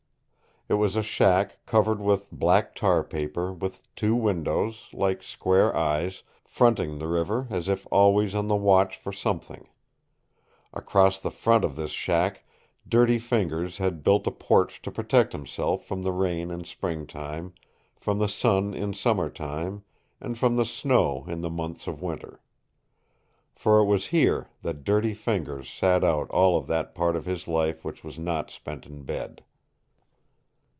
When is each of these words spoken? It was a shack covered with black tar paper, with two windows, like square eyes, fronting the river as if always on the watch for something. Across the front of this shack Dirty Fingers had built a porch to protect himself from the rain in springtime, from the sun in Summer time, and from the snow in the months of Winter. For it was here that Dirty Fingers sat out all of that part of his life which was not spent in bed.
It 0.69 0.75
was 0.75 0.95
a 0.95 1.03
shack 1.03 1.65
covered 1.65 1.99
with 1.99 2.31
black 2.31 2.75
tar 2.75 3.03
paper, 3.03 3.51
with 3.51 3.81
two 3.93 4.15
windows, 4.15 4.87
like 4.93 5.21
square 5.21 5.75
eyes, 5.75 6.23
fronting 6.45 6.97
the 6.97 7.09
river 7.09 7.45
as 7.49 7.67
if 7.67 7.85
always 7.91 8.33
on 8.33 8.47
the 8.47 8.55
watch 8.55 8.95
for 8.95 9.11
something. 9.11 9.67
Across 10.73 11.19
the 11.19 11.31
front 11.31 11.65
of 11.65 11.75
this 11.75 11.91
shack 11.91 12.45
Dirty 12.87 13.19
Fingers 13.19 13.79
had 13.79 14.01
built 14.03 14.25
a 14.25 14.31
porch 14.31 14.81
to 14.83 14.91
protect 14.91 15.33
himself 15.33 15.83
from 15.83 16.03
the 16.03 16.13
rain 16.13 16.51
in 16.51 16.63
springtime, 16.63 17.53
from 17.97 18.19
the 18.19 18.29
sun 18.29 18.73
in 18.73 18.93
Summer 18.93 19.29
time, 19.29 19.83
and 20.21 20.37
from 20.37 20.55
the 20.55 20.63
snow 20.65 21.25
in 21.27 21.41
the 21.41 21.49
months 21.49 21.85
of 21.85 22.01
Winter. 22.01 22.39
For 23.53 23.79
it 23.79 23.85
was 23.85 24.07
here 24.07 24.47
that 24.61 24.85
Dirty 24.85 25.13
Fingers 25.15 25.69
sat 25.69 26.01
out 26.05 26.29
all 26.29 26.57
of 26.57 26.67
that 26.67 26.95
part 26.95 27.17
of 27.17 27.25
his 27.25 27.45
life 27.45 27.83
which 27.83 28.05
was 28.05 28.17
not 28.17 28.49
spent 28.49 28.85
in 28.85 29.01
bed. 29.03 29.43